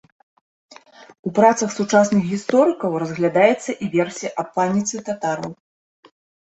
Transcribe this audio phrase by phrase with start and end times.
[1.29, 5.51] У працах сучасных гісторыкаў разглядаецца і версія аб паніцы татараў.